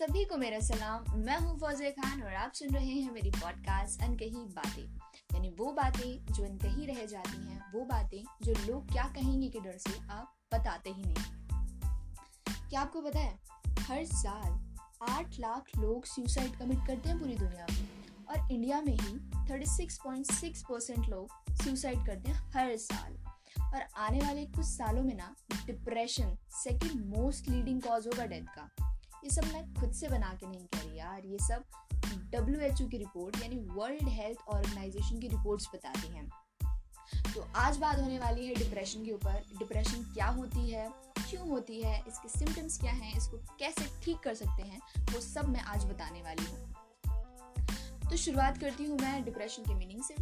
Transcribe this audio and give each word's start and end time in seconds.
सभी 0.00 0.24
को 0.24 0.36
मेरा 0.36 0.60
सलाम। 0.60 1.20
मैं 1.20 1.38
हूँ 1.38 1.58
फौजे 1.58 1.90
खान 1.90 2.22
और 2.22 2.34
आप 2.34 2.52
सुन 2.52 2.68
रहे 2.68 2.90
हैं 2.90 3.12
मेरी 3.12 3.30
पॉडकास्ट 3.30 4.02
अनकही 4.02 4.30
बातें। 4.30 4.98
यानी 5.34 5.48
वो 5.48 5.72
बातें 5.72 6.32
जो 6.32 6.44
अनकही 6.44 6.86
रह 6.86 7.06
जाती 7.06 7.46
हैं, 7.46 7.72
वो 7.72 7.84
बातें 7.84 8.24
जो 8.42 8.52
लोग 8.52 8.92
क्या 8.92 9.04
कहेंगे 9.04 9.48
के 9.48 9.60
डर 9.60 9.78
से 9.78 10.08
आप 10.10 10.34
बताते 10.54 10.90
ही 10.90 11.02
नहीं। 11.02 11.14
क्या 12.70 12.80
आपको 12.80 13.00
पता 13.00 13.18
है, 13.18 13.38
हर 13.80 14.04
साल 14.04 14.76
आठ 15.10 15.38
लाख 15.40 15.64
लोग 15.78 16.04
सुसाइड 16.04 16.56
कमिट 16.56 16.78
करते 16.86 17.08
हैं 17.08 17.18
पूरी 17.18 17.34
दुनिया 17.34 17.66
में। 17.70 17.88
और 18.28 18.52
इंडिया 18.52 18.80
में 18.80 18.98
ही 19.00 19.30
36.6 19.48 20.62
परसेंट 20.62 21.08
लोग 21.08 21.54
सुसाइड 21.54 22.06
करते 22.06 22.30
हैं 22.30 22.50
हर 22.50 22.76
साल। 22.76 23.16
और 23.74 23.82
आने 23.96 24.18
वाले 24.18 24.46
कुछ 24.46 24.66
सालों 24.66 25.02
में 25.02 25.14
ना 25.14 25.34
depression 25.66 26.36
second 26.50 27.16
most 27.16 27.48
leading 27.48 27.82
cause 27.82 28.06
होगा 28.06 28.26
डेथ 28.26 28.42
का। 28.42 28.89
ये 29.24 29.30
सब 29.30 29.44
मैं 29.44 29.74
खुद 29.74 29.92
से 29.92 30.08
बना 30.08 30.34
के 30.34 30.46
नहीं 30.46 30.66
कह 30.66 30.80
रही 30.80 30.98
यार, 30.98 31.26
ये 31.26 31.38
सब 31.38 31.64
डब्ल्यू 32.32 32.60
एच 32.60 32.82
ओ 32.82 32.86
की 32.86 32.98
रिपोर्ट 32.98 33.42
यानी 33.42 33.56
वर्ल्ड 33.56 34.08
हेल्थ 34.08 34.38
ऑर्गेनाइजेशन 34.48 35.18
की 35.18 35.28
रिपोर्ट्स 35.28 35.68
बताती 35.74 36.08
हैं। 36.08 36.28
तो 37.34 37.44
आज 37.56 37.76
बात 37.76 37.98
होने 37.98 38.18
वाली 38.18 38.46
है 38.46 38.54
डिप्रेशन 38.54 39.04
के 39.04 39.12
ऊपर। 39.12 39.42
डिप्रेशन 39.58 40.02
क्या 40.14 40.26
होती 40.26 40.70
है? 40.70 40.88
क्यों 41.30 41.48
होती 41.48 41.80
है? 41.82 42.04
इसके 42.08 42.28
सिम्टम्स 42.28 42.78
क्या 42.78 42.92
हैं? 42.92 43.16
इसको 43.16 43.36
कैसे 43.58 43.84
ठीक 44.02 44.18
कर 44.18 44.34
सकते 44.34 44.62
हैं? 44.62 44.80
वो 45.12 45.20
सब 45.20 45.48
मैं 45.48 45.60
आज 45.60 45.84
बताने 45.84 46.22
वाली 46.22 46.44
हूँ। 46.44 48.10
तो 48.10 48.16
शुरुआत 48.16 48.58
करती 48.58 48.84
हूँ 48.84 48.98
मैं 48.98 49.24
डिप्रेशन 49.24 49.62
के 49.62 49.74
मीनिंग 49.74 50.02
से। 50.02 50.14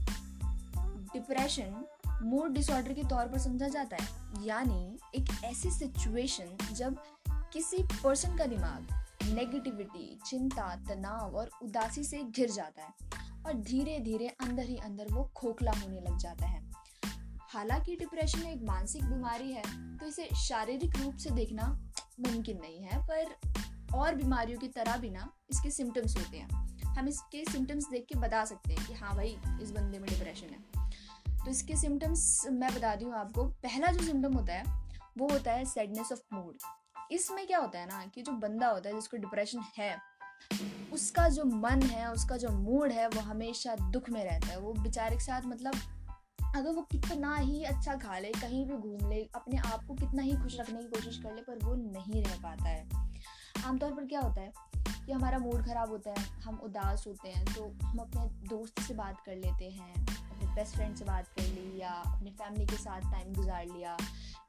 डिप्रेशन 1.12 1.85
मूड 2.23 2.52
डिसऑर्डर 2.52 2.93
के 2.93 3.02
तौर 3.02 3.29
पर 3.29 3.38
समझा 3.38 3.69
जाता 3.69 3.96
है। 3.96 4.46
यानी 4.46 4.99
एक 5.15 5.29
ऐसी 5.45 5.71
सिचुएशन 5.71 6.74
जब 6.74 7.02
किसी 7.52 7.82
पर्सन 7.82 8.37
का 8.37 8.46
दिमाग 8.46 8.87
नेगेटिविटी 9.24 10.18
चिंता, 10.27 10.74
तनाव 10.88 11.37
और 11.37 11.51
उदासी 11.63 12.04
से 12.04 12.23
घिर 12.23 12.51
जाता 12.51 12.82
है 12.82 12.93
और 13.46 13.54
धीरे 13.54 13.99
धीरे 13.99 14.29
अंदर 14.29 14.63
ही 14.63 14.77
अंदर 14.77 15.13
वो 15.13 15.24
खोखला 15.37 15.73
होने 15.73 16.01
लग 16.01 16.19
जाता 16.19 16.46
है। 16.46 16.63
हालाँकि 17.51 17.96
डिप्रेशन 17.96 18.46
एक 18.46 18.63
मानसिक 18.63 19.04
बीमारी 19.04 19.52
है 19.52 19.63
तो 19.99 20.07
इसे 20.07 20.29
शारीरिक 20.37 20.96
रूप 20.96 21.16
से 21.16 21.30
देखना 21.30 21.69
मुमकिन 22.21 22.59
नहीं 22.60 22.82
है, 22.82 23.02
पर 23.02 23.96
और 23.96 24.15
बीमारियों 24.15 24.59
की 24.59 24.69
तरह 24.69 24.96
भी 24.96 25.10
ना 25.10 25.32
इसके 25.51 25.71
सिम्टम्स 25.71 26.16
होते 26.16 26.38
हैं। 26.38 26.49
हम 26.88 27.09
इसके 27.09 27.45
सिम्टम्स 27.45 27.88
देख 27.91 28.07
के 28.09 28.19
बता 28.19 28.45
सकते 28.45 28.74
हैं 28.74 28.87
कि 28.87 28.95
हाँ 28.95 29.15
भाई, 29.15 29.37
इस 29.63 29.71
बंदे 29.71 29.99
में 29.99 30.09
डिप्रेशन 30.10 30.46
है। 30.46 30.91
तो 31.45 31.51
इसके 31.51 31.76
सिम्टम्स 31.76 32.46
मैं 32.51 32.74
बता 32.74 32.95
दी 32.95 33.04
हूँ 33.04 33.15
आपको, 33.15 33.45
पहला 33.45 33.93
जो 33.93 34.04
सिम्टम 34.04 34.32
होता 34.32 34.52
है, 34.52 34.65
वो 35.19 35.29
होता 35.29 35.52
है 35.52 35.65
सैडनेस 35.65 36.13
ऑफ़ 36.13 36.21
मूड 36.32 36.57
इसमें 37.12 37.46
क्या 37.46 37.59
होता 37.59 37.78
है 37.78 37.87
ना 37.87 38.04
कि 38.06 38.23
जो 38.23 38.32
बंदा 38.32 38.68
होता 38.68 38.88
है, 38.88 38.95
जिसको 38.95 39.16
डिप्रेशन 39.16 39.64
है, 39.78 39.96
उसका 40.92 41.28
जो 41.28 41.45
मन 41.45 41.82
है, 41.82 42.10
उसका 42.12 42.37
जो 42.37 42.48
मूड 42.48 42.92
है, 42.92 43.09
वो 43.09 43.20
हमेशा 43.20 43.74
दुख 43.90 44.10
में 44.10 44.24
रहता 44.24 44.46
है। 44.46 44.59
वो 44.60 44.73
बेचारे 44.73 45.16
के 45.16 45.24
साथ 45.24 45.42
मतलब 45.46 45.74
अगर 46.56 46.70
वो 46.70 46.82
कितना 46.82 47.36
ही 47.36 47.64
अच्छा 47.64 47.95
खा 47.95 48.18
ले, 48.18 48.30
कहीं 48.30 48.64
भी 48.66 48.76
घूम 48.76 49.10
ले, 49.10 49.23
अपने 49.34 49.59
आप 49.59 49.84
को 49.84 49.95
कितना 49.95 50.23
ही 50.23 50.36
खुश 50.36 50.59
रखने 50.60 50.82
की 50.82 50.88
कोशिश 50.88 51.18
कर 51.18 51.34
ले, 51.34 51.42
पर 51.42 51.59
वो 51.64 51.74
नहीं 51.74 52.23
रह 52.24 52.36
पाता 52.42 52.68
है। 52.68 52.88
आमतौर 53.66 53.92
पर 53.92 54.06
क्या 54.06 54.20
होता 54.20 54.40
है 54.40 54.52
कि 55.06 55.12
हमारा 55.12 55.38
मूड 55.38 55.64
ख़राब 55.64 55.90
होता 55.90 56.10
है, 56.10 56.24
हम 56.40 56.60
उदास 56.64 57.04
होते 57.06 57.29
हैं 57.29 57.45
तो 57.45 57.64
हम 57.84 57.98
अपने 57.98 58.48
दोस्त 58.48 58.80
से 58.80 58.95
बात 58.95 59.20
कर 59.26 59.36
लेते 59.36 59.70
हैं। 59.70 60.06
बेस्ट 60.59 60.74
फ्रेंड 60.74 60.96
से 60.96 61.04
बात 61.04 61.26
कर 61.26 61.42
ली 61.42 61.80
या 61.80 61.90
अपनी 61.90 62.30
फैमिली 62.30 62.64
के 62.66 62.76
साथ 62.76 63.01
टाइम 63.01 63.34
गुजार 63.34 63.66
लिया 63.66 63.96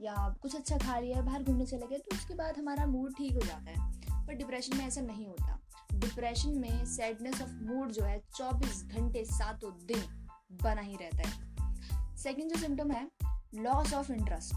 या 0.02 0.36
कुछ 0.42 0.56
अच्छा 0.56 0.78
खा 0.78 1.00
लिया, 1.00 1.22
बाहर 1.22 1.44
घूमने 1.44 1.66
चले 1.66 1.88
गए 1.88 1.98
तो 1.98 2.16
उसके 2.16 2.34
बाद 2.34 2.58
हमारा 2.58 2.86
मूड 2.86 3.16
ठीक 3.18 3.34
हो 3.34 3.40
जाता 3.40 3.72
है। 3.72 4.00
पर 4.28 4.34
डिप्रेशन 4.34 4.78
में 4.78 4.88
ऐसा 4.88 5.02
नहीं 5.02 5.28
होता। 5.28 5.60
डिप्रेशन 5.94 6.50
में 6.50 6.86
सैडनेस 6.86 7.42
ऑफ़ 7.42 7.50
मूड 7.50 7.92
जो 7.92 8.04
है 8.04 8.22
24 8.36 8.84
घंटे 8.86 9.26
सातों 9.26 9.72
दिन 9.86 10.28
बना 10.64 10.82
ही 10.82 10.98
रहता 11.02 11.30
है। 11.30 12.18
सेकेंड 12.18 12.52
जो 12.52 12.60
सिम्टम 12.60 12.92
है 12.92 13.12
loss 13.56 13.94
of 13.94 14.12
interest 14.12 14.56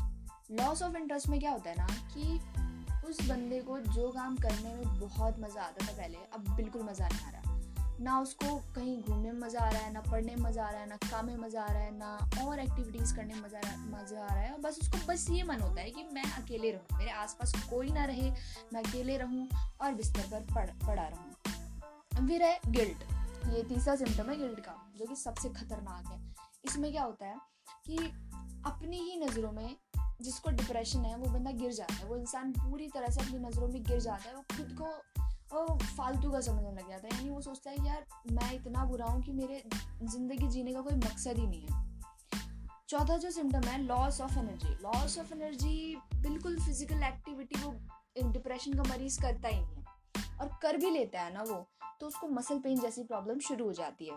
loss 0.51 0.83
of 0.83 0.97
interest 0.97 1.29
में 1.29 1.41
क्या 1.41 1.53
होता 1.53 1.71
है 1.71 1.77
ना 1.77 1.87
कि 1.87 2.41
उस 3.09 3.29
बंदे 3.29 3.61
को 3.61 3.79
जो 3.79 4.11
काम 4.11 4.37
करने 4.37 4.75
में 4.75 5.01
बहुत 5.01 5.41
मज़ा 5.41 5.63
आता 5.63 5.87
था 5.87 5.97
पहले, 5.97 6.19
अब 6.35 6.57
बिल्कुल 6.57 6.83
मज़ा 6.83 7.09
नहीं 7.09 7.27
आ 7.27 7.31
रहा। 7.31 7.52
ना 8.03 8.19
उसको 8.21 8.57
कहीं 8.75 8.97
घूमने 9.03 9.33
में 9.33 9.39
मज़ा 9.41 9.61
आ 9.61 9.69
रहा 9.69 9.81
है, 9.81 9.93
ना 9.93 10.01
पढ़ने 10.01 10.35
में 10.37 10.43
मज़ा 10.43 10.65
आ 10.65 10.71
रहा 10.71 10.81
है, 10.81 10.89
ना 10.89 10.97
काम 10.97 11.27
में 11.27 11.37
मज़ा 11.37 11.63
आ 11.63 11.73
रहा 11.73 11.83
है, 11.83 11.97
ना 11.99 12.29
और 12.45 12.61
एक्टिविटीज़ 12.61 13.15
करने 13.17 13.35
में 13.35 13.43
मज़ा 13.43 13.61
मज़ा 13.89 14.23
आ 14.23 14.35
रहा 14.35 14.43
है। 14.43 14.61
बस 14.61 14.79
उसको, 14.83 15.07
बस 15.07 15.27
ये 15.31 15.43
मन 15.43 15.61
होता 15.61 15.81
है 15.81 15.91
कि 15.91 16.05
मैं 16.13 16.25
अकेले 16.35 16.71
रहूँ, 16.71 16.99
मेरे 16.99 17.11
आसपास 17.11 17.53
कोई 17.71 17.91
ना 17.91 18.05
रहे, 18.05 18.31
मैं 18.73 18.83
अकेले 18.83 19.17
रहूँ 19.17 19.49
और 19.81 19.95
बिस्तर 19.95 20.29
पर 20.31 20.55
पड़, 20.55 20.67
पड़ा 20.87 21.07
रहूँ। 21.09 22.29
फिर 22.29 22.43
है 22.43 22.59
गिल्ट 22.69 23.05
ये 23.49 23.63
तीसरा 23.63 23.95
सिम्टम 23.97 24.31
है 24.31 24.37
गिल्ट 24.39 24.61
का, 24.61 24.75
जो 24.97 25.07
कि 25.07 25.17
सबसे 25.17 25.49
खतरनाक 25.49 26.13
है। 26.13 26.21
इसमें 26.65 26.91
क्या 26.93 27.03
होता 27.03 27.27
है 27.27 27.37
कि 27.87 27.97
अपनी 28.67 28.99
ही 28.99 29.17
नज़रों 29.21 29.53
में 29.53 29.77
जिसको 30.23 30.51
डिप्रेशन 30.51 31.05
है, 31.05 31.17
वो 31.17 31.29
बंदा 31.31 31.51
गिर 31.51 31.73
जाता 31.73 31.95
है। 31.95 32.05
वो 32.07 32.17
इंसान 32.17 32.53
पूरी 32.53 32.89
तरह 32.89 33.11
से 33.11 33.21
अपनी 33.21 33.39
नज़रों 33.39 33.69
में 33.69 33.83
गिर 33.83 34.01
जाता 34.01 34.29
है, 34.29 34.35
वो 34.37 34.43
खुद 34.57 34.77
को 34.81 35.12
फालतू 35.53 36.31
का 36.31 36.41
समझने 36.41 36.71
लग 36.73 36.89
जाता 36.89 37.07
है। 37.07 37.15
यानी 37.15 37.31
वो 37.31 37.41
सोचता 37.41 37.71
है 37.71 37.87
यार, 37.87 38.05
मैं 38.33 38.53
इतना 38.53 38.85
बुरा 38.85 39.07
हूँ 39.07 39.23
कि 39.23 39.33
मेरे 39.33 39.63
ज़िंदगी 40.03 40.49
जीने 40.49 40.73
का 40.73 40.81
कोई 40.81 40.95
मकसद 40.95 41.39
ही 41.39 41.47
नहीं 41.47 41.63
है। 41.63 41.81
चौथा 42.89 43.17
जो 43.17 43.31
सिम्टम 43.31 43.69
है 43.69 43.83
loss 43.83 44.21
of 44.21 44.39
energy 44.39 44.75
loss 44.83 45.19
of 45.19 45.33
energy 45.35 45.97
बिल्कुल 46.15 46.59
फ़िज़िकल 46.59 47.03
एक्टिविटी 47.03 47.63
वो 47.63 47.73
डिप्रेशन 48.33 48.73
का 48.73 48.83
मरीज़ 48.83 49.21
करता 49.23 49.49
ही 49.49 49.61
नहीं 49.61 49.77
है। 49.77 50.39
और 50.41 50.59
कर 50.63 50.77
भी 50.77 50.91
लेता 50.91 51.21
है 51.21 51.33
ना 51.35 51.43
वो 51.43 51.67
तो 52.01 52.07
उसको 52.07 52.29
मसल 52.29 52.59
पेन 52.59 52.81
जैसी 52.81 53.03
प्रॉब्लम 53.05 53.39
शुरू 53.39 53.65
हो 53.65 53.73
जाती 53.73 54.09
है। 54.09 54.17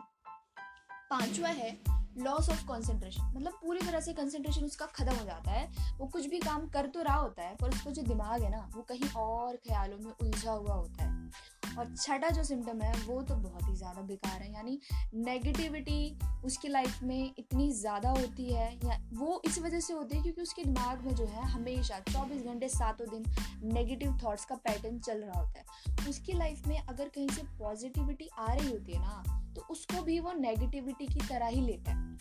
पांचवा 1.09 1.49
है 1.49 1.69
लॉस 2.17 2.49
ऑफ़ 2.49 2.65
कॉन्सेंट्रेशन 2.65 3.33
मतलब 3.35 3.51
पूरी 3.51 3.79
तरह 3.79 3.99
से 3.99 4.13
कंसंट्रेशन 4.13 4.65
उसका 4.65 4.85
खत्म 4.85 5.15
हो 5.15 5.25
जाता 5.25 5.51
है। 5.51 5.69
वो 5.97 6.07
कुछ 6.07 6.25
भी 6.25 6.39
काम 6.39 6.67
कर 6.67 6.85
तो 6.85 7.01
रहा 7.01 7.15
होता 7.15 7.43
है, 7.43 7.55
पर 7.55 7.69
उसका 7.69 7.91
जो 7.91 8.01
दिमाग 8.01 8.41
है 8.41 8.51
ना, 8.51 8.69
वो 8.75 8.81
कहीं 8.81 9.09
और 9.17 9.55
ख्यालों 9.55 9.97
में 9.97 10.11
उलझा 10.21 10.51
हुआ 10.51 10.73
होता 10.73 11.03
है। 11.03 11.31
और 11.77 11.93
छठा 11.95 12.29
जो 12.29 12.43
सिम्टम 12.43 12.81
है, 12.81 12.91
वो 13.05 13.21
तो 13.21 13.35
बहुत 13.35 13.69
ही 13.69 13.75
ज़्यादा 13.75 14.01
बेकार 14.01 14.41
है। 14.41 14.53
यानी 14.53 14.79
नेगेटिविटी 15.15 16.17
उसकी 16.45 16.67
लाइफ 16.67 17.01
में 17.03 17.33
इतनी 17.39 17.71
ज़्यादा 17.71 18.09
होती 18.09 18.45
है, 18.45 18.71
या 18.85 18.99
वो 19.13 19.41
इस 19.45 19.59
वजह 19.59 19.79
से 19.79 19.93
होती 19.93 20.17
है 20.17 20.23
क्योंकि 20.23 20.41
उसके 20.41 20.63
दिमाग 20.63 21.05
में 21.05 21.15
जो 21.15 21.25
है 21.25 21.45
हमेशा 21.45 21.99
24 22.09 22.43
घंटे 22.43 22.69
सातों 22.69 23.07
दिन 23.09 23.25
नेगेटिव 23.73 24.17
थॉट्स 24.23 24.45
का 24.45 24.55
पैटर्न 24.55 24.99
चल 24.99 25.23
रहा 25.23 25.39
होता 25.39 25.59
है। 25.59 26.09
उसकी 26.09 26.33
लाइफ 26.33 26.67
में 26.67 26.77
अगर 26.79 27.09
कहीं 27.09 27.29
से 27.29 27.43
पॉजिटिविटी 27.59 28.29
आ 28.39 28.53
रही 28.53 28.71
होती 28.71 28.93
है 28.93 29.01
ना 29.01 29.23
तो 29.55 29.61
उसको 29.69 30.01
भी 30.01 30.19
वो 30.19 30.31
नेगेटिविटी 30.33 31.05
की 31.07 31.19
तरह 31.19 31.47
ही 31.47 31.61
लेता 31.61 31.91
है। 31.91 32.17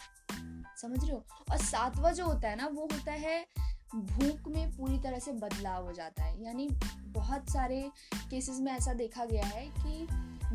समझ 0.77 0.99
रहे 1.01 1.13
हो? 1.13 1.25
और 1.51 1.57
सातवां 1.59 2.13
जो 2.15 2.25
होता 2.27 2.49
है 2.49 2.57
ना, 2.57 2.67
वो 2.67 2.83
होता 2.83 3.13
है 3.13 3.45
भूख 3.95 4.49
में 4.49 4.71
पूरी 4.77 4.99
तरह 4.99 5.19
से 5.19 5.33
बदलाव 5.33 5.85
हो 5.87 5.93
जाता 5.93 6.25
है। 6.25 6.45
यानी 6.45 6.69
बहुत 7.09 7.51
सारे 7.51 7.83
केसेस 8.31 8.59
में 8.61 8.73
ऐसा 8.73 8.93
देखा 8.93 9.25
गया 9.25 9.47
है 9.47 9.67
कि 9.67 10.07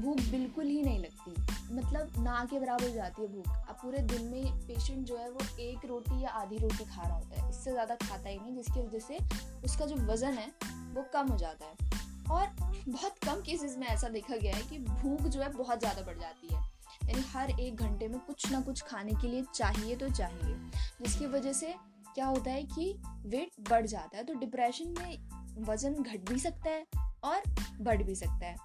भूख 0.01 0.19
बिल्कुल 0.31 0.65
ही 0.65 0.81
नहीं 0.83 0.99
लगती। 0.99 1.31
मतलब 1.75 2.13
ना 2.17 2.43
के 2.45 2.59
बराबर 2.59 2.87
हो 2.87 2.93
जाती 2.93 3.21
है 3.21 3.27
भूख। 3.27 3.47
अब 3.69 3.77
पूरे 3.81 3.99
दिन 3.99 4.25
में 4.25 4.67
पेशेंट 4.67 5.05
जो 5.05 5.17
है 5.17 5.29
वो 5.31 5.57
एक 5.59 5.85
रोटी 5.85 6.21
या 6.23 6.29
आधी 6.29 6.57
रोटी 6.57 6.85
खा 6.85 7.01
रहा 7.01 7.15
होता 7.15 7.41
है। 7.41 7.49
इससे 7.49 7.71
ज़्यादा 7.71 7.95
खाता 7.95 8.29
ही 8.29 8.39
नहीं, 8.39 8.55
जिसकी 8.55 8.81
वजह 8.81 8.99
से 8.99 9.17
उसका 9.65 9.85
जो 9.85 9.95
वज़न 9.95 10.33
है 10.33 10.47
वो 10.93 11.05
कम 11.13 11.27
हो 11.27 11.37
जाता 11.37 11.65
है। 11.65 11.87
और 12.31 12.47
बहुत 12.89 13.17
कम 13.25 13.41
केसेस 13.41 13.77
में 13.77 13.87
ऐसा 13.87 14.09
देखा 14.09 14.35
गया 14.35 14.55
है 14.55 14.61
कि 14.61 14.77
भूख 14.79 15.21
जो 15.21 15.41
है 15.41 15.51
बहुत 15.53 15.79
ज़्यादा 15.79 16.01
बढ़ 16.01 16.19
जाती 16.19 16.55
है। 16.55 16.61
यानी 17.09 17.21
हर 17.21 17.59
एक 17.59 17.75
घंटे 17.75 18.07
में 18.07 18.19
कुछ 18.19 18.51
ना 18.51 18.61
कुछ 18.61 18.81
खाने 18.81 19.13
के 19.21 19.27
लिए 19.27 19.45
चाहिए 19.55 19.95
तो 19.95 20.09
चाहिए। 20.09 20.55
जिसकी 21.01 21.25
वजह 21.25 21.53
से 21.53 21.73
क्या 22.19 22.27
होता 22.27 22.51
है 22.51 22.63
कि 22.63 23.01
वेट 23.25 23.69
बढ़ 23.69 23.85
जाता 23.85 24.17
है 24.17 24.23
तो 24.23 24.33
डिप्रेशन 24.33 24.93
में 24.99 25.63
वज़न 25.65 25.93
घट 25.93 26.29
भी 26.29 26.39
सकता 26.39 26.69
है 26.69 26.85
और 27.23 27.41
बढ़ 27.81 28.03
भी 28.03 28.15
सकता 28.15 28.45
है। 28.45 28.55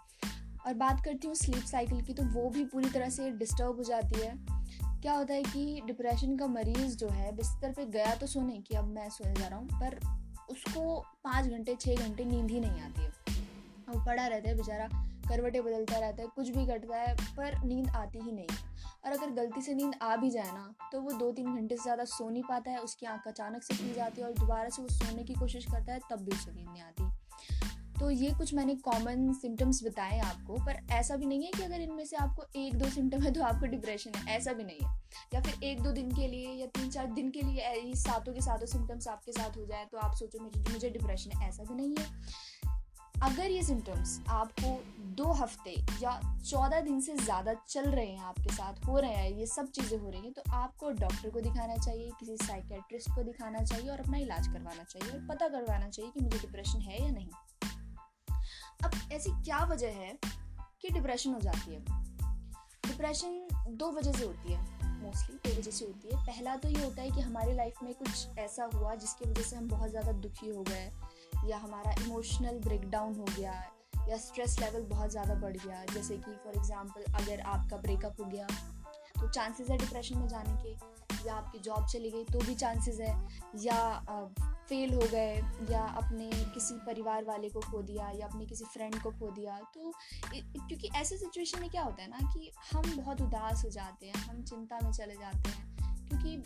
और 0.66 0.74
बात 0.74 1.04
करती 1.04 1.26
हूँ 1.26 1.34
स्लीप 1.34 1.64
साइकिल 1.64 2.00
की 2.02 2.14
तो 2.14 2.22
वो 2.22 2.50
भी 2.50 2.64
पूरी 2.64 2.90
तरह 2.90 3.08
से 3.08 3.30
डिस्टर्ब 3.30 3.76
हो 3.76 3.82
जाती 3.82 4.20
है। 4.20 4.34
क्या 5.02 5.12
होता 5.12 5.34
है 5.34 5.42
कि 5.42 5.82
डिप्रेशन 5.86 6.36
का 6.36 6.46
मरीज़ 6.46 6.96
जो 6.96 7.08
है, 7.08 7.36
बिस्तर 7.36 7.72
पे 7.72 7.84
गया 7.84 8.14
तो 8.14 8.26
सोने 8.26 8.58
कि 8.58 8.74
अब 8.74 8.88
मैं 8.88 9.08
सोने 9.08 9.34
जा 9.34 9.48
रहा 9.48 9.58
हूँ, 9.58 9.68
पर 9.68 10.00
उसको 10.50 11.00
पाँच 11.24 11.46
घंटे 11.46 11.76
छः 11.80 11.94
घंटे 11.94 12.24
नींद 12.24 12.50
ही 12.50 12.60
नहीं 12.60 12.80
आती 12.80 13.02
है। 13.02 13.08
वो 13.88 14.04
पड़ा 14.04 14.26
रहता 14.26 14.48
है, 14.48 14.56
बेचारा 14.56 14.88
करवटें 15.28 15.64
बदलता 15.64 15.98
रहता 15.98 16.22
है, 16.22 16.28
कुछ 16.28 16.48
भी 16.48 16.66
करता 16.66 16.96
है, 16.96 17.14
पर 17.14 17.64
नींद 17.64 17.88
आती 17.88 18.18
ही 18.18 18.32
नहीं। 18.32 18.73
और 19.06 19.12
अगर 19.12 19.30
गलती 19.32 19.62
से 19.62 19.74
नींद 19.74 19.94
आ 20.02 20.14
भी 20.16 20.30
जाए 20.30 20.52
ना 20.52 20.74
तो 20.92 21.00
वो 21.00 21.12
दो 21.14 21.30
तीन 21.32 21.54
घंटे 21.54 21.76
से 21.76 21.82
ज़्यादा 21.82 22.04
सो 22.06 22.28
नहीं 22.30 22.42
पाता 22.44 22.70
है, 22.70 22.78
उसकी 22.80 23.06
आँख 23.06 23.28
अचानक 23.28 23.62
से 23.62 23.76
खुल 23.76 23.92
जाती 23.94 24.20
है 24.20 24.26
और 24.26 24.32
दोबारा 24.34 24.68
से 24.68 24.82
वो 24.82 24.88
सोने 24.90 25.24
की 25.24 25.34
कोशिश 25.34 25.66
करता 25.66 25.92
है, 25.92 26.00
तब 26.10 26.24
भी 26.24 26.32
उसे 26.32 26.52
नींद 26.52 26.68
नहीं 26.68 26.82
आती। 26.82 27.10
तो 27.94 28.08
ये 28.10 28.30
कुछ 28.34 28.52
मैंने 28.54 28.74
कॉमन 28.84 29.32
सिम्टम्स 29.32 29.82
बताए 29.84 30.18
आपको, 30.20 30.54
पर 30.64 30.78
ऐसा 30.92 31.16
भी 31.16 31.26
नहीं 31.26 31.44
है 31.44 31.50
कि 31.52 31.62
अगर 31.62 31.80
इनमें 31.80 32.04
से 32.04 32.16
आपको 32.16 32.44
एक 32.56 32.78
दो 32.78 32.88
सिम्टम 32.90 33.22
है 33.22 33.32
तो 33.32 33.42
आपको 33.42 33.66
डिप्रेशन 33.66 34.14
है, 34.14 34.36
ऐसा 34.36 34.52
भी 34.52 34.64
नहीं 34.64 34.78
है। 34.78 34.92
या 35.34 35.40
फिर 35.40 35.62
एक 35.64 35.80
दो 35.82 35.92
दिन 35.92 36.10
के 36.12 36.26
लिए 36.28 36.50
या 36.50 36.66
तीन 36.68 36.90
चार 36.90 37.06
दिन 37.12 37.30
के 37.30 37.42
लिए 37.42 37.92
सातों 37.96 38.32
के 38.34 38.40
सातों 38.40 38.66
सिम्टम्स 38.66 39.08
आपके 39.08 39.32
साथ 39.32 39.56
हो 39.56 39.66
जाए 39.66 39.84
तो 39.92 39.98
आप 39.98 40.14
सोचो 40.14 40.42
मुझे 40.42 40.72
मुझे 40.72 40.90
डिप्रेशन 40.90 41.30
है, 41.32 41.48
ऐसा 41.48 41.64
भी 41.64 41.74
नहीं 41.74 41.94
है। 41.98 42.06
अगर 43.24 43.50
ये 43.50 43.62
सिम्टम्स 43.62 44.18
आपको 44.28 44.70
दो 45.16 45.32
हफ़्ते 45.32 45.70
या 46.02 46.10
चौदह 46.40 46.80
दिन 46.80 47.00
से 47.00 47.14
ज़्यादा 47.16 47.54
चल 47.68 47.88
रहे 47.90 48.06
हैं, 48.06 48.20
आपके 48.20 48.52
साथ 48.54 48.84
हो 48.86 48.98
रहे 48.98 49.12
हैं, 49.12 49.30
ये 49.30 49.46
सब 49.46 49.70
चीज़ें 49.70 49.98
हो 49.98 50.10
रही 50.10 50.20
हैं 50.20 50.32
तो 50.32 50.42
आपको 50.52 50.90
डॉक्टर 50.90 51.30
को 51.30 51.40
दिखाना 51.40 51.76
चाहिए, 51.76 52.10
किसी 52.20 52.36
साइकेट्रिस्ट 52.36 53.10
को 53.10 53.22
दिखाना 53.22 53.62
चाहिए 53.62 53.90
और 53.90 54.00
अपना 54.00 54.18
इलाज 54.18 54.46
करवाना 54.46 54.84
चाहिए 54.84 55.12
और 55.12 55.26
पता 55.28 55.48
करवाना 55.48 55.88
चाहिए 55.88 56.10
कि 56.10 56.20
मुझे 56.20 56.38
डिप्रेशन 56.38 56.80
है 56.80 57.02
या 57.02 57.10
नहीं। 57.10 57.30
अब 58.84 58.90
ऐसी 59.12 59.30
क्या 59.42 59.64
वजह 59.64 59.96
है 59.96 60.18
कि 60.82 60.90
डिप्रेशन 60.90 61.34
हो 61.34 61.40
जाती 61.40 61.74
है? 61.74 61.80
डिप्रेशन 62.86 63.46
दो 63.70 63.90
वजह 63.92 64.12
से 64.12 64.24
होती 64.24 64.52
है 64.52 64.62
मोस्टली 65.02 65.36
दो 65.38 65.58
वजह 65.58 65.70
से 65.70 65.84
होती 65.84 66.08
है। 66.08 66.24
पहला 66.26 66.56
तो 66.56 66.68
ये 66.68 66.84
होता 66.84 67.02
है 67.02 67.10
कि 67.10 67.20
हमारी 67.20 67.54
लाइफ 67.54 67.82
में 67.82 67.92
कुछ 67.94 68.38
ऐसा 68.38 68.68
हुआ 68.74 68.94
जिसकी 68.94 69.30
वजह 69.30 69.42
से 69.42 69.56
हम 69.56 69.68
बहुत 69.68 69.90
ज़्यादा 69.90 70.12
दुखी 70.20 70.48
हो 70.48 70.62
गए 70.62 70.90
या 71.46 71.58
हमारा 71.58 71.94
इमोशनल 72.04 72.58
ब्रेकडाउन 72.58 73.14
हो 73.14 73.24
गया 73.36 73.52
या 74.08 74.16
स्ट्रेस 74.18 74.58
लेवल 74.60 74.82
बहुत 74.86 75.10
ज़्यादा 75.10 75.34
बढ़ 75.40 75.56
गया 75.56 75.84
जैसे 75.92 76.16
कि 76.16 76.32
फॉर 76.44 76.56
एग्ज़ाम्पल 76.56 77.12
अगर 77.14 77.40
आपका 77.42 77.76
ब्रेकअप 77.76 78.20
हो 78.20 78.24
गया 78.24 78.46
तो 79.20 79.28
चांसेस 79.28 79.70
है 79.70 79.76
डिप्रेशन 79.78 80.18
में 80.18 80.26
जाने 80.28 80.56
के, 80.62 80.70
या 81.26 81.34
आपकी 81.34 81.58
जॉब 81.58 81.86
चली 81.86 82.10
गई 82.10 82.24
तो 82.24 82.38
भी 82.38 82.54
चांसेस 82.54 82.98
है, 83.00 83.12
या 83.62 83.76
फेल 84.68 84.94
हो 84.94 85.08
गए, 85.12 85.34
या 85.70 85.82
अपने 85.96 86.30
किसी 86.54 86.74
परिवार 86.86 87.24
वाले 87.24 87.48
को 87.48 87.60
खो 87.60 87.82
दिया, 87.82 88.10
या 88.10 88.26
अपने 88.26 88.46
किसी 88.46 88.64
फ्रेंड 88.64 89.00
को 89.02 89.10
खो 89.10 89.30
दिया 89.30 89.58
तो 89.74 89.92
क्योंकि 90.34 90.90
ऐसे 90.96 91.16
सिचुएशन 91.16 91.60
में 91.60 91.70
क्या 91.70 91.82
होता 91.82 92.02
है 92.02 92.08
ना 92.10 92.32
कि 92.32 92.50
हम 92.72 92.96
बहुत 92.96 93.20
उदास 93.20 93.64
हो 93.64 93.70
जाते 93.70 94.06
हैं, 94.06 94.14
हम 94.16 94.42
चिंता 94.42 94.78
में 94.82 94.92
चले 94.92 95.14
जाते 95.14 95.50
हैं 95.50 95.73
क्योंकि 96.16 96.42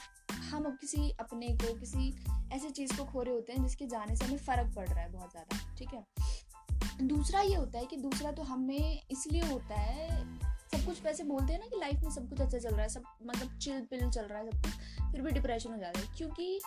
हम 0.50 0.70
किसी 0.70 1.11
अपने 1.11 1.47
को, 1.47 1.75
किसी 1.75 2.15
ऐसी 2.53 2.70
चीज़ 2.70 2.97
को 2.97 3.05
खो 3.05 3.23
रहे 3.23 3.35
होते 3.35 3.53
हैं 3.53 3.62
जिसके 3.62 3.87
जाने 3.87 4.17
से 4.17 4.25
हमें 4.25 4.38
फ़र्क 4.38 4.75
पड़ 4.76 4.88
रहा 4.88 5.00
है 5.00 5.12
बहुत 5.12 5.31
ज़्यादा, 5.31 5.75
ठीक 5.79 5.88
है? 5.94 6.05
दूसरा 7.03 7.41
ये 7.41 7.55
होता 7.55 7.79
है 7.79 7.87
कि 7.87 7.97
दूसरा 7.97 8.32
तो 8.32 8.43
हमें 8.43 9.03
इसलिए 9.11 9.43
होता 9.43 9.75
है, 9.75 10.25
सब 10.73 10.87
कुछ 10.87 11.05
वैसे 11.05 11.25
बोलते 11.25 11.53
हैं 11.53 11.61
ना 11.61 11.67
कि 11.67 11.76
लाइफ 11.81 12.00
में 12.03 12.11
सब 12.11 12.29
कुछ 12.29 12.41
अच्छा 12.41 12.59
चल 12.59 12.70
रहा 12.70 12.82
है, 12.82 12.88
सब 12.88 13.03
मतलब 13.26 13.59
चिल 13.59 13.81
पिल 13.81 14.11
चल 14.11 14.23
रहा 14.23 14.38
है 14.38 14.50
सब 14.50 14.62
कुछ, 14.62 14.73
फिर 15.12 15.23
भी 15.23 15.31
डिप्रेशन 15.31 15.71
हो 15.71 15.76
जाता 15.76 16.00
है। 16.00 16.06
क्योंकि 16.17 16.61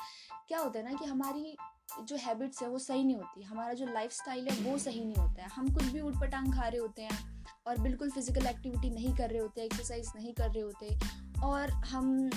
क्या 0.48 0.60
होता 0.60 0.80
है 0.80 0.86
ना 0.86 0.94
कि 0.94 1.06
हमारी 1.06 1.58
जो 2.04 2.16
हैबिट्स 2.16 2.62
है 2.62 2.70
वो 2.70 2.80
सही 2.80 3.04
नहीं 3.04 3.16
होती, 3.16 3.44
हमारा 3.44 3.74
जो 3.74 3.86
लाइफ 3.86 4.28
है 4.28 4.72
वो 4.72 4.78
सही 4.78 5.06
नहीं 5.06 5.16
होता 5.16 5.44
है। 5.44 5.50
हम 5.50 5.74
कुछ 5.74 5.84
भी 5.84 6.00
उठ 6.00 6.16
खा 6.16 6.68
रहे 6.68 6.78
होते 6.78 7.02
हैं 7.02 7.42
और 7.68 7.80
बिल्कुल 7.80 8.10
फ़िज़िकल 8.10 8.48
एक्टिविटी 8.48 8.90
नहीं 8.90 9.16
कर 9.16 9.30
रहे 9.30 9.40
होते 9.40 9.62
एक्सरसाइज 9.62 10.12
नहीं 10.16 10.34
कर 10.34 10.50
रहे 10.50 10.62
होते 10.62 11.00
और 11.44 11.72
हम 11.86 12.30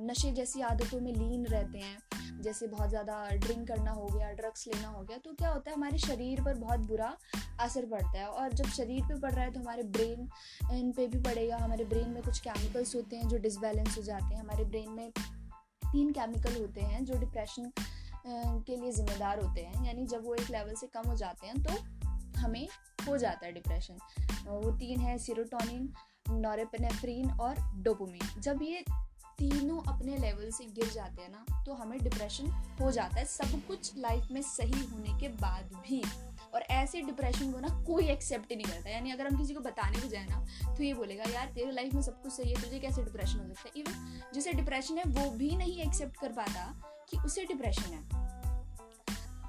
नशे 0.00 0.30
जैसी 0.32 0.60
आदतों 0.62 1.00
में 1.00 1.12
लीन 1.12 1.46
रहते 1.46 1.78
हैं। 1.78 1.98
जैसे 2.42 2.66
बहुत 2.68 2.88
ज़्यादा 2.88 3.14
ड्रिंक 3.36 3.66
करना 3.68 3.90
हो 3.90 4.06
गया, 4.06 4.30
ड्रग्स 4.32 4.66
लेना 4.66 4.88
हो 4.88 5.02
गया 5.02 5.18
तो 5.18 5.32
क्या 5.32 5.48
होता 5.50 5.70
है 5.70 5.76
हमारे 5.76 5.98
शरीर 5.98 6.40
पर 6.44 6.54
बहुत 6.56 6.80
बुरा 6.88 7.16
असर 7.60 7.86
पड़ता 7.86 8.18
है। 8.18 8.26
और 8.26 8.52
जब 8.52 8.68
शरीर 8.70 9.02
पे 9.04 9.18
पड़ 9.20 9.32
रहा 9.32 9.44
है 9.44 9.52
तो 9.52 9.60
हमारे 9.60 9.82
ब्रेन, 9.84 10.28
इन 10.72 10.92
पे 10.92 11.06
भी 11.06 11.18
पड़ेगा। 11.20 11.56
हमारे 11.56 11.84
ब्रेन 11.84 12.08
में 12.10 12.22
कुछ 12.22 12.38
केमिकल्स 12.40 12.94
होते 12.96 13.16
हैं 13.16 13.28
जो 13.28 13.38
डिसबैलेंस 13.38 13.96
हो 13.96 14.02
जाते 14.02 14.34
हैं। 14.34 14.40
हमारे 14.40 14.64
ब्रेन 14.66 14.90
में 14.90 15.10
तीन 15.10 16.12
केमिकल 16.12 16.60
होते 16.60 16.80
हैं 16.82 17.04
जो 17.04 17.18
डिप्रेशन 17.20 17.72
के 18.26 18.76
लिए 18.76 18.92
ज़िम्मेदार 18.92 19.40
होते 19.40 19.60
हैं। 19.60 19.86
यानी 19.86 20.06
जब 20.06 20.24
वो 20.24 20.34
एक 20.34 20.50
लेवल 20.50 20.74
से 20.74 20.86
कम 20.94 21.08
हो 21.08 21.16
जाते 21.16 21.46
हैं 21.46 21.62
तो 21.62 22.40
हमें 22.40 22.66
हो 23.00 23.16
जाता 23.18 23.46
है 23.46 23.52
डिप्रेशन 23.52 23.98
वो 24.46 24.70
तीन 24.78 25.00
है 25.00 25.16
सीरोटोनिन 25.18 25.92
नॉरेपेनेफ्रीन 26.30 27.30
और 27.30 27.56
डोपोमिन 27.76 28.40
जब 28.40 28.62
ये 28.62 28.84
तीनों 29.38 29.82
अपने 29.82 30.16
लेवल 30.16 30.50
से 30.50 30.64
गिर 30.64 30.90
जाते 30.90 31.22
हैं 31.22 31.30
ना 31.30 31.62
तो 31.64 31.74
हमें 31.74 32.02
डिप्रेशन 32.02 32.50
हो 32.80 32.90
जाता 32.92 33.16
है। 33.16 33.24
सब 33.24 33.66
कुछ 33.68 33.92
लाइफ 33.96 34.28
में 34.30 34.42
सही 34.42 34.84
होने 34.86 35.18
के 35.20 35.28
बाद 35.28 35.64
भी। 35.64 36.02
और 36.54 36.62
ऐसे 36.62 37.00
डिप्रेशन 37.00 37.52
को 37.52 37.60
ना 37.60 37.68
कोई 37.84 38.08
एक्सेप्ट 38.08 38.50
ही 38.50 38.56
नहीं 38.56 38.66
करता। 38.66 38.90
यानी 38.90 39.10
अगर 39.10 39.26
हम 39.26 39.36
किसी 39.36 39.54
को 39.54 39.60
बताने 39.60 39.98
भी 39.98 40.08
जाए 40.08 40.26
ना 40.26 40.74
तो 40.76 40.82
ये 40.82 40.94
बोलेगा, 40.94 41.24
यार, 41.24 41.46
तेरे 41.46 41.72
लाइफ 41.72 41.94
में 41.94 42.02
सब 42.02 42.22
कुछ 42.22 42.32
सही 42.32 42.52
है, 42.52 42.60
तुझे 42.62 42.78
कैसे 42.78 43.02
डिप्रेशन 43.02 43.38
हो 43.38 43.44
सकता 43.44 43.62
है? 43.62 43.70
इवन 43.76 44.20
जिसे 44.34 44.52
डिप्रेशन 44.52 44.98
है, 44.98 45.04
वो 45.06 45.30
भी 45.30 45.56
नहीं 45.56 45.80
एक्सेप्ट 45.80 46.20
कर 46.20 46.32
पाता 46.32 46.64
कि 47.10 47.18
उसे 47.18 47.44
डिप्रेशन 47.44 47.82
है। 47.82 48.08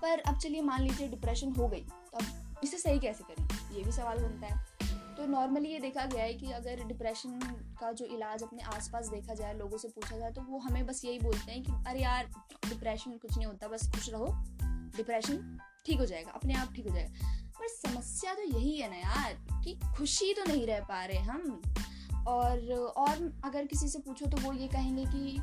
पर 0.02 0.20
अब 0.20 0.38
चलिए 0.38 0.62
मान 0.62 0.82
लीजिए 0.82 1.08
डिप्रेशन 1.08 1.52
हो 1.52 1.68
गई। 1.68 1.82
तो 1.82 2.18
अब 2.18 2.56
इसे 2.64 2.78
सही 2.78 3.00
कैसे 3.00 3.24
करें? 3.24 3.76
ये 3.76 3.84
भी 3.84 3.92
सवाल 3.92 4.18
बनता 4.18 4.48
है। 4.48 4.71
तो 5.22 5.26
नॉर्मली 5.28 5.70
ये 5.70 5.80
देखा 5.80 6.06
गया 6.06 6.24
है 6.24 6.34
कि 6.34 6.52
अगर 6.52 6.84
डिप्रेशन 6.84 7.40
का 7.80 7.92
जो 7.92 8.06
इलाज 8.06 8.44
अपने 8.44 8.64
आसपास 8.64 9.08
देखा 9.08 9.34
जाए, 9.34 9.54
लोगों 9.54 9.78
से 9.78 9.88
पूछा 9.88 10.18
जाए 10.18 10.32
तो 10.32 10.42
वो 10.42 10.60
हमें 10.60 10.86
बस 10.86 11.06
यही 11.06 11.20
बोलते 11.20 11.52
हैं 11.52 11.64
कि, 11.64 11.72
अरे 11.88 12.00
यार 12.00 12.30
डिप्रेशन 12.70 13.12
कुछ 13.12 13.38
नहीं 13.38 13.48
होता, 13.48 13.68
बस 13.68 13.92
खुश 13.92 14.10
रहो। 14.10 14.28
डिप्रेशन 14.98 15.60
ठीक 15.86 16.00
हो 16.00 16.06
जाएगा, 16.06 16.32
अपने 16.32 16.54
आप 16.54 16.74
ठीक 16.74 16.88
हो 16.88 16.96
जाएगा। 16.96 17.30
पर 17.60 17.68
समस्या 17.68 18.34
तो 18.34 18.42
यही 18.42 18.78
है 18.78 18.90
ना 18.90 18.96
यार, 18.96 19.62
कि 19.64 19.80
खुशी 19.98 20.34
तो 20.34 20.44
नहीं 20.44 20.68
रह 20.68 20.80
पा 20.80 21.06
रहे 21.06 21.18
हम। 21.18 21.62
और 22.28 22.74
और 22.74 23.42
अगर 23.46 23.66
किसी 23.66 23.88
से 23.88 24.00
पूछो 24.00 24.26
तो 24.26 24.38
वो 24.38 24.54
ये 24.54 24.68
कहेंगे 24.68 25.06
कि, 25.06 25.40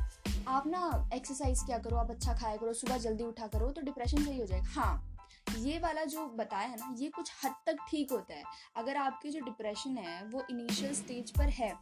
आप 0.47 0.67
ना 0.67 1.09
एक्सरसाइज 1.13 1.59
क्या 1.59 1.77
करो, 1.77 1.97
आप 1.97 2.11
अच्छा 2.11 2.33
खाया 2.33 2.55
करो, 2.57 2.73
सुबह 2.73 2.97
जल्दी 2.97 3.23
उठा 3.23 3.47
करो 3.47 3.71
तो 3.71 3.81
डिप्रेशन 3.81 4.25
सही 4.25 4.39
हो 4.39 4.45
जाएगा। 4.45 4.81
हाँ 4.81 5.08
ये 5.57 5.77
वाला 5.79 6.03
जो 6.05 6.25
बताया 6.37 6.67
है 6.67 6.77
ना, 6.77 6.95
ये 6.99 7.09
कुछ 7.09 7.31
हद 7.43 7.53
तक 7.65 7.77
ठीक 7.89 8.11
होता 8.11 8.33
है। 8.33 8.43
अगर 8.77 8.97
आपकी 8.97 9.29
जो 9.29 9.39
डिप्रेशन 9.41 9.97
है, 9.97 10.23
वो 10.25 10.43
इनिशियल 10.51 10.93
स्टेज 10.95 11.31
पर 11.31 11.49
है 11.51 11.73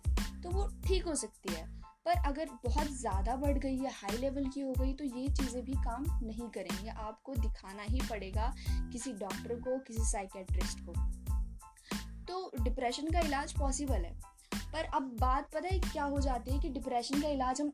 तो 0.44 0.50
वो 0.50 0.68
ठीक 0.88 1.06
हो 1.06 1.16
सकती 1.16 1.54
है। 1.54 1.66
पर 2.06 2.20
अगर 2.28 2.50
बहुत 2.66 2.88
ज़्यादा 2.92 3.36
बढ़ 3.36 3.58
गई 3.58 3.78
है 3.78 3.92
हाई 3.94 4.18
लेवल 4.18 4.48
की 4.50 4.62
हो 4.62 4.74
गई 4.74 4.94
तो 4.94 5.04
ये 5.06 5.28
चीज़ें 5.30 5.64
भी 5.64 5.74
काम 5.76 6.06
नहीं 6.24 6.50
करेंगे। 6.50 6.90
आपको 6.90 7.34
दिखाना 7.36 7.84
ही 7.84 8.02
पड़ेगा 8.10 8.54
किसी 8.92 9.14
डॉक्टर 9.14 9.56
को, 9.58 9.78
किसी 9.80 10.04
साइकेट्रिस्ट 10.04 10.86
को। 10.86 10.94
तो 12.28 12.52
डिप्रेशन 12.60 13.12
का 13.12 13.20
इलाज 13.20 13.54
पॉसिबल 13.54 14.06
है। 14.06 14.16
पर 14.74 14.86
अब 14.86 15.04
बात 15.20 15.50
पता 15.54 15.68
है 15.68 15.80
क्या 15.82 16.04
हो 16.06 16.20
जाती 16.20 16.52
है 16.52 16.60
कि 16.60 16.70
डिप्रेशन 16.70 17.22
का 17.22 17.28
इलाज 17.30 17.62
हम 17.62 17.72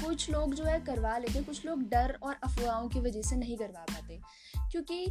कुछ 0.00 0.30
लोग 0.30 0.54
जो 0.54 0.64
है 0.64 0.78
करवा 0.80 1.16
लेते 1.18 1.32
हैं, 1.32 1.44
कुछ 1.46 1.64
लोग 1.66 1.82
डर 1.90 2.18
और 2.22 2.36
अफवाहों 2.44 2.88
की 2.88 3.00
वजह 3.00 3.22
से 3.22 3.36
नहीं 3.36 3.56
करवा 3.56 3.84
पाते। 3.90 4.20
क्योंकि 4.70 5.04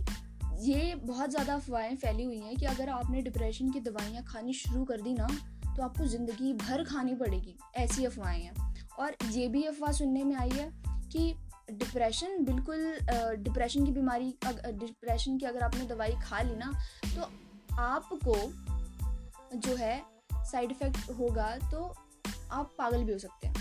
ये 0.62 0.96
बहुत 0.98 1.30
ज़्यादा 1.30 1.54
अफवाहें 1.56 1.96
फैली 1.98 2.24
हुई 2.24 2.40
हैं 2.40 2.56
कि 2.56 2.66
अगर 2.66 2.90
आपने 2.90 3.22
डिप्रेशन 3.22 3.72
की 3.72 3.80
दवाइयाँ 3.82 4.24
खानी 4.24 4.54
शुरू 4.56 4.84
कर 4.86 5.02
दी 5.02 5.14
ना 5.14 5.28
तो 5.68 5.84
आपको 5.84 6.06
ज़िंदगी 6.08 6.54
भर 6.56 6.84
खानी 6.84 7.14
पड़ेगी। 7.16 7.56
ऐसी 7.76 8.06
अफवाहें 8.06 8.44
हैं। 8.44 8.74
और 9.00 9.16
ये 9.32 9.48
भी 9.48 9.64
अफवाह 9.66 9.92
सुनने 9.92 10.24
में 10.24 10.36
आई 10.36 10.50
है 10.50 10.70
कि 11.12 11.34
डिप्रेशन 11.72 12.44
बिल्कुल 12.46 12.78
डिप्रेशन 13.44 13.86
की 13.86 13.92
बीमारी 13.92 14.34
डिप्रेशन 14.46 15.38
की 15.38 15.46
अगर 15.46 15.64
आपने 15.64 15.86
दवाई 15.88 16.16
खा 16.24 16.42
ली 16.42 16.56
ना 16.56 16.72
तो 17.06 17.30
आपको 17.80 18.36
जो 19.58 19.76
है 19.76 20.02
साइड 20.32 20.72
इफ़ेक्ट 20.72 21.10
होगा 21.20 21.56
तो 21.72 21.84
आप 22.52 22.74
पागल 22.78 23.04
भी 23.04 23.12
हो 23.12 23.18
सकते 23.20 23.48
हैं। 23.48 23.59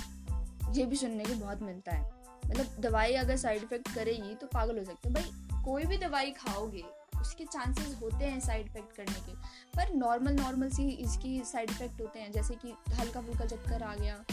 ये 0.72 0.84
भी 0.86 0.96
सुनने 0.96 1.24
को 1.24 1.34
बहुत 1.34 1.62
मिलता 1.62 1.92
है। 1.92 2.10
मतलब 2.46 2.76
दवाई 2.80 3.14
अगर 3.14 3.36
साइड 3.36 3.62
इफ़ेक्ट 3.62 3.94
करेगी 3.94 4.34
तो 4.34 4.46
पागल 4.46 4.78
हो 4.78 4.84
सकते 4.84 5.08
हैं। 5.08 5.14
भाई, 5.14 5.62
कोई 5.64 5.84
भी 5.84 5.96
दवाई 5.98 6.30
खाओगे, 6.30 6.84
उसके 7.20 7.44
चांसेस 7.44 7.98
होते 8.02 8.24
हैं 8.24 8.40
साइड 8.40 8.66
इफ़ेक्ट 8.66 8.96
करने 8.96 9.20
के। 9.26 9.34
पर 9.76 9.94
नॉर्मल 9.94 10.32
नॉर्मल 10.32 10.70
सी 10.70 10.88
इसकी 10.88 11.40
साइड 11.44 11.70
इफ़ेक्ट 11.70 12.00
होते 12.00 12.18
हैं, 12.18 12.32
जैसे 12.32 12.54
कि 12.54 12.74
हल्का 12.94 13.20
फुल्का 13.20 13.46
चक्कर 13.46 13.82
आ 13.82 13.94
गया, 13.94 14.24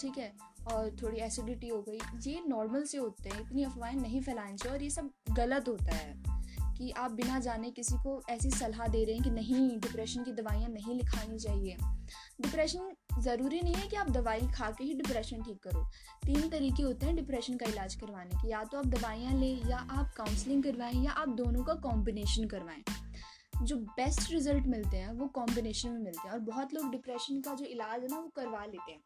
ठीक 0.00 0.18
है, 0.18 0.32
और 0.72 0.96
थोड़ी 1.02 1.18
एसिडिटी 1.18 1.68
हो 1.68 1.82
गई, 1.82 1.98
ये 2.26 2.42
नॉर्मल 2.48 2.84
से 2.84 2.98
होते 2.98 3.28
हैं, 3.28 3.40
इतनी 3.40 3.64
अफवाहें 3.64 3.96
नहीं 3.96 4.20
फैलानी 4.20 4.56
चाहिए 4.56 4.76
और 4.78 4.82
ये 4.82 4.90
सब 4.90 5.10
गलत 5.30 5.68
होता 5.68 5.94
है। 5.94 6.27
कि 6.78 6.90
आप 6.90 7.10
बिना 7.10 7.38
जाने 7.38 7.70
किसी 7.70 7.96
को 7.96 8.22
ऐसी 8.30 8.50
सलाह 8.50 8.86
दे 8.86 9.04
रहे 9.04 9.14
हैं 9.14 9.24
कि 9.24 9.30
नहीं 9.30 9.78
डिप्रेशन 9.80 10.24
की 10.24 10.32
दवाइयाँ 10.32 10.70
नहीं 10.70 10.94
लिखानी 10.94 11.38
चाहिए। 11.38 11.76
डिप्रेशन 12.40 12.90
ज़रूरी 13.20 13.60
नहीं 13.60 13.74
है 13.74 13.88
कि 13.88 13.96
आप 13.96 14.10
दवाई 14.10 14.40
खा 14.40 14.70
के 14.70 14.84
ही 14.84 14.94
डिप्रेशन 14.94 15.42
ठीक 15.42 15.62
करो। 15.62 15.84
तीन 16.26 16.48
तरीके 16.48 16.82
होते 16.82 17.06
हैं 17.06 17.16
डिप्रेशन 17.16 17.56
का 17.56 17.66
इलाज 17.66 17.94
करवाने 17.94 18.30
के। 18.30 18.48
या 18.48 18.64
तो 18.64 18.78
आप 18.78 18.86
दवाइयाँ 18.86 19.34
लें, 19.34 19.68
या 19.68 19.76
आप 19.76 20.12
काउंसलिंग 20.16 20.62
करवाएँ, 20.62 21.04
या 21.04 21.10
आप 21.10 21.28
दोनों 21.28 21.64
का 21.64 21.74
कॉम्बिनेशन 21.74 22.44
करवाएँ। 22.44 22.84
जो 23.62 23.76
बेस्ट 23.76 24.32
रिज़ल्ट 24.32 24.66
मिलते 24.66 24.96
हैं, 24.96 25.12
वो 25.12 25.26
कॉम्बिनेशन 25.26 25.90
में 25.90 26.00
मिलते 26.00 26.26
हैं। 26.26 26.34
और 26.34 26.40
बहुत 26.40 26.74
लोग 26.74 26.90
डिप्रेशन 26.90 27.40
का 27.40 27.54
जो 27.54 27.64
इलाज 27.64 28.02
है 28.02 28.08
ना, 28.08 28.18
वो 28.18 28.28
करवा 28.36 28.64
लेते 28.64 28.92
हैं। 28.92 29.00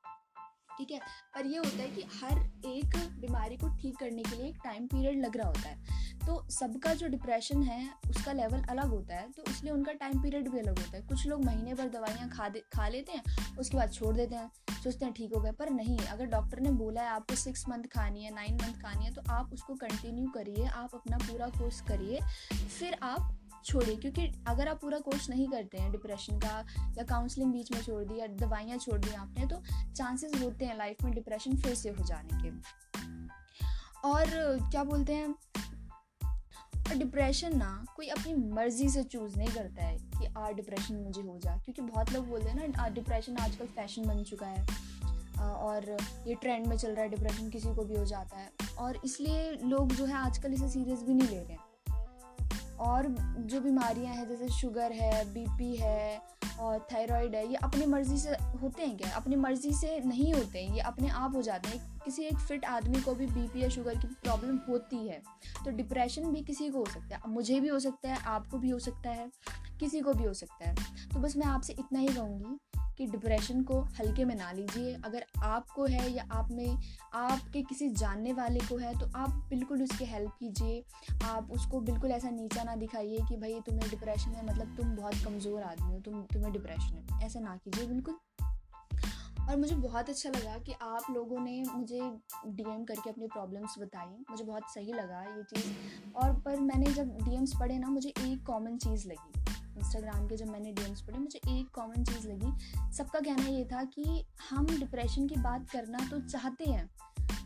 ठीक 0.78 0.90
है? 0.90 0.98
पर 1.34 1.46
ये 1.46 1.58
होता 1.58 1.82
है 1.82 1.88
कि 1.88 2.02
हर 2.14 2.38
एक 2.66 2.96
बीमारी 3.20 3.56
को 3.56 3.68
ठीक 3.72 3.96
करने 3.96 4.22
के 4.22 4.36
लिए 4.36 4.46
एक 4.46 4.58
टाइम 4.64 4.86
पीरियड 4.86 5.20
लग 5.20 5.36
रहा 5.36 5.48
होता 5.48 5.68
है। 5.68 6.00
तो 6.26 6.42
सबका 6.50 6.92
जो 6.94 7.08
डिप्रेशन 7.08 7.62
है, 7.62 7.88
उसका 8.10 8.32
लेवल 8.32 8.62
अलग 8.70 8.88
होता 8.88 9.16
है 9.16 9.30
तो 9.30 9.42
इसलिए 9.50 9.72
उनका 9.72 9.92
टाइम 9.94 10.22
पीरियड 10.22 10.48
भी 10.48 10.58
अलग 10.58 10.78
होता 10.78 10.96
है। 10.96 11.02
कुछ 11.02 11.26
लोग 11.26 11.44
महीने 11.44 11.74
भर 11.74 11.88
दवाइयाँ 11.90 12.28
खा 12.30 12.48
दे, 12.48 12.62
खा 12.74 12.88
लेते 12.88 13.12
हैं, 13.12 13.56
उसके 13.58 13.76
बाद 13.76 13.92
छोड़ 13.92 14.14
देते 14.16 14.34
हैं, 14.34 14.50
सोचते 14.74 15.04
हैं 15.04 15.14
ठीक 15.14 15.34
हो 15.34 15.40
गया, 15.40 15.52
पर 15.52 15.70
नहीं, 15.70 15.98
अगर 15.98 16.26
डॉक्टर 16.26 16.60
ने 16.60 16.70
बोला 16.72 17.02
है, 17.02 17.08
आपको 17.08 17.34
सिक्स 17.34 17.68
मंथ 17.68 17.84
खानी 17.94 18.24
है 18.24 18.34
नाइन 18.34 18.54
मंथ 18.54 18.82
खानी 18.82 19.04
है 19.04 19.12
तो 19.12 19.22
आप 19.30 19.52
उसको 19.52 19.74
कंटिन्यू 19.76 20.28
करिए, 20.28 20.66
आप 20.66 20.94
अपना 20.94 21.18
पूरा 21.18 21.46
कोर्स 21.58 21.80
करिए, 21.80 22.20
फिर 22.52 22.96
आप 23.02 23.38
छोड़िए, 23.64 23.96
क्योंकि 23.96 24.32
अगर 24.48 24.68
आप 24.68 24.80
पूरा 24.80 24.98
कोर्स 24.98 25.28
नहीं 25.30 25.48
करते 25.48 25.78
हैं 25.78 25.92
डिप्रेशन 25.92 26.38
का 26.38 26.66
या 26.98 27.04
काउंसलिंग 27.04 27.52
बीच 27.52 27.72
में 27.72 27.82
छोड़ 27.82 28.04
दी 28.04 28.20
या 28.20 28.26
दवाइयाँ 28.26 28.78
छोड़ 28.78 28.98
दी 28.98 29.14
आपने 29.14 29.46
तो 29.46 29.62
चांसेस 29.94 30.42
होते 30.42 30.64
हैं 30.64 30.78
लाइफ 30.78 31.04
में 31.04 31.14
डिप्रेशन 31.14 31.56
फिर 31.56 31.74
से 31.74 31.90
हो 31.90 32.04
जाने 32.04 32.42
के। 32.42 32.50
और 34.08 34.26
क्या 34.70 34.84
बोलते 34.84 35.14
हैं? 35.14 35.34
डिप्रेशन 36.98 37.56
ना 37.58 37.84
कोई 37.96 38.08
अपनी 38.08 38.34
मर्ज़ी 38.34 38.88
से 38.88 39.02
चूज़ 39.02 39.36
नहीं 39.36 39.48
करता 39.48 39.84
है 39.84 39.98
कि, 39.98 40.26
आ 40.38 40.50
डिप्रेशन 40.50 40.94
मुझे 40.94 41.22
हो 41.22 41.38
जा। 41.38 41.56
क्योंकि 41.56 41.82
बहुत 41.82 42.12
लोग 42.12 42.28
बोलते 42.28 42.50
हैं 42.50 42.68
ना 42.68 42.88
डिप्रेशन 42.88 43.36
आजकल 43.36 43.66
फ़ैशन 43.66 44.04
बन 44.04 44.22
चुका 44.22 44.46
है। 44.46 44.66
और 45.40 45.96
ये 46.26 46.34
ट्रेंड 46.34 46.66
में 46.66 46.76
चल 46.76 46.92
रहा 46.92 47.02
है 47.02 47.08
डिप्रेशन 47.08 47.50
किसी 47.50 47.74
को 47.74 47.84
भी 47.84 47.96
हो 47.96 48.04
जाता 48.04 48.36
है। 48.36 48.50
और 48.78 49.00
इसलिए 49.04 49.52
लोग 49.52 49.92
जो 49.92 50.04
है 50.04 50.14
आजकल 50.14 50.52
इसे 50.52 50.68
सीरियस 50.68 51.02
भी 51.02 51.14
नहीं 51.14 51.28
ले 51.28 51.36
रहे 51.36 51.52
हैं। 51.52 51.71
और 52.82 53.06
जो 53.40 53.60
बीमारियाँ 53.60 54.14
हैं, 54.14 54.28
जैसे 54.28 54.48
शुगर 54.50 54.92
है 54.92 55.24
बीपी 55.34 55.74
है 55.76 56.20
और 56.60 56.86
थायराइड 56.92 57.34
है, 57.34 57.46
ये 57.48 57.56
अपनी 57.56 57.86
मर्ज़ी 57.86 58.18
से 58.18 58.30
होते 58.62 58.82
हैं 58.82 58.96
क्या? 58.96 59.10
अपनी 59.10 59.36
मर्ज़ी 59.36 59.72
से 59.72 59.98
नहीं 60.00 60.32
होते 60.34 60.62
हैं, 60.62 60.74
ये 60.74 60.80
अपने 60.82 61.08
आप 61.08 61.36
हो 61.36 61.42
जाते 61.42 61.68
हैं। 61.68 62.00
किसी 62.04 62.22
एक 62.22 62.38
फिट 62.38 62.64
आदमी 62.64 63.00
को 63.00 63.14
भी 63.14 63.26
बीपी 63.26 63.62
या 63.62 63.68
शुगर 63.68 63.98
की 63.98 64.06
प्रॉब्लम 64.22 64.58
होती 64.68 65.06
है 65.08 65.20
तो 65.64 65.70
डिप्रेशन 65.70 66.24
भी 66.24 66.42
किसी 66.42 66.68
को 66.68 66.78
हो 66.78 66.84
सकता 66.84 67.16
है। 67.16 67.30
मुझे 67.30 67.60
भी 67.60 67.68
हो 67.68 67.78
सकता 67.78 68.08
है, 68.08 68.18
आपको 68.18 68.58
भी 68.58 68.70
हो 68.70 68.78
सकता 68.78 69.10
है, 69.10 69.30
किसी 69.80 70.00
को 70.00 70.14
भी 70.14 70.24
हो 70.24 70.32
सकता 70.34 70.68
है। 70.68 70.74
तो 71.14 71.20
बस 71.20 71.36
मैं 71.36 71.46
आपसे 71.46 71.72
इतना 71.72 71.98
ही 71.98 72.08
कहूँगी 72.08 72.58
कि 73.02 73.06
डिप्रेशन 73.06 73.62
को 73.62 73.80
हल्के 73.80 74.24
में 74.24 74.34
ना 74.34 74.52
लीजिए। 74.52 74.94
अगर 75.04 75.24
आपको 75.42 75.84
है 75.84 76.10
या 76.12 76.26
आप 76.32 76.48
में, 76.50 76.78
आपके 77.14 77.62
किसी 77.62 77.88
जानने 77.90 78.32
वाले 78.32 78.60
को 78.60 78.76
है 78.76 78.98
तो 79.00 79.06
आप 79.16 79.30
बिल्कुल 79.50 79.82
उसकी 79.82 80.04
हेल्प 80.04 80.30
कीजिए। 80.40 80.84
आप 81.24 81.50
उसको 81.50 81.80
बिल्कुल 81.80 82.10
ऐसा 82.10 82.30
नीचा 82.30 82.62
ना 82.62 82.76
दिखाइए 82.76 83.18
कि 83.28 83.36
भाई, 83.36 83.60
तुम्हें 83.60 83.90
डिप्रेशन 83.90 84.30
है 84.30 84.46
मतलब 84.46 84.76
तुम 84.76 84.96
बहुत 84.96 85.14
कमज़ोर 85.14 85.62
आदमी 85.62 85.92
हो, 85.92 86.00
तुम, 86.00 86.22
तुम्हें 86.22 86.52
डिप्रेशन 86.52 86.94
है। 86.96 87.26
ऐसा 87.26 87.40
ना 87.40 87.56
कीजिए, 87.56 87.86
बिल्कुल। 87.86 88.18
और 89.48 89.56
मुझे 89.56 89.74
बहुत 89.74 90.08
अच्छा 90.08 90.30
लगा 90.30 90.58
कि 90.58 90.72
आप 90.72 91.02
लोगों 91.10 91.40
ने 91.40 91.64
मुझे 91.74 92.00
डीएम 92.46 92.84
करके 92.84 93.10
अपनी 93.10 93.26
प्रॉब्लम्स 93.26 93.74
बताई। 93.78 94.24
मुझे 94.30 94.44
बहुत 94.44 94.62
सही 94.70 94.92
लगा 94.92 95.22
ये 95.22 95.42
चीज़। 95.42 95.72
और 96.16 96.32
पर 96.32 96.60
मैंने 96.60 96.86
जब 96.86 97.16
डीएम्स 97.16 97.52
पढ़े 97.60 97.78
ना, 97.78 97.86
मुझे 97.86 98.08
एक 98.08 98.46
कॉमन 98.46 98.76
चीज़ 98.76 99.08
लगी। 99.08 99.61
इंस्टाग्राम 99.74 100.26
के 100.28 100.36
जब 100.36 100.48
मैंने 100.48 100.72
डीएम्स 100.72 101.00
पढ़े, 101.02 101.18
मुझे 101.18 101.40
एक 101.50 101.68
कॉमन 101.74 102.04
चीज़ 102.04 102.28
लगी। 102.28 102.92
सबका 102.92 103.20
कहना 103.20 103.48
ये 103.48 103.64
था 103.64 103.84
कि 103.86 104.24
हम 104.50 104.66
डिप्रेशन 104.68 105.26
की 105.28 105.36
बात 105.38 105.70
करना 105.70 106.08
तो 106.10 106.20
चाहते 106.20 106.64
हैं, 106.64 106.88